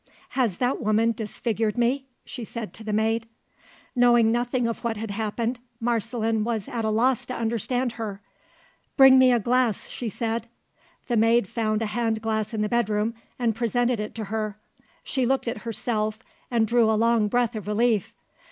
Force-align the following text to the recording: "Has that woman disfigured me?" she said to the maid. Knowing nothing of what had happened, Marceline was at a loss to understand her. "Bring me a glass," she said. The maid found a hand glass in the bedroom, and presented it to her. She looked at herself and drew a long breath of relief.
"Has 0.29 0.57
that 0.57 0.81
woman 0.81 1.11
disfigured 1.11 1.77
me?" 1.77 2.07
she 2.25 2.43
said 2.43 2.73
to 2.73 2.83
the 2.83 2.91
maid. 2.91 3.27
Knowing 3.95 4.31
nothing 4.31 4.65
of 4.65 4.83
what 4.83 4.97
had 4.97 5.11
happened, 5.11 5.59
Marceline 5.79 6.43
was 6.43 6.67
at 6.67 6.83
a 6.83 6.89
loss 6.89 7.23
to 7.27 7.35
understand 7.35 7.91
her. 7.91 8.19
"Bring 8.97 9.19
me 9.19 9.31
a 9.31 9.39
glass," 9.39 9.89
she 9.89 10.09
said. 10.09 10.47
The 11.07 11.17
maid 11.17 11.47
found 11.47 11.83
a 11.83 11.93
hand 11.93 12.19
glass 12.19 12.51
in 12.51 12.63
the 12.63 12.67
bedroom, 12.69 13.13
and 13.37 13.55
presented 13.55 13.99
it 13.99 14.15
to 14.15 14.23
her. 14.33 14.57
She 15.03 15.27
looked 15.27 15.47
at 15.47 15.59
herself 15.69 16.17
and 16.49 16.65
drew 16.65 16.89
a 16.89 16.97
long 16.97 17.27
breath 17.27 17.55
of 17.55 17.67
relief. 17.67 18.15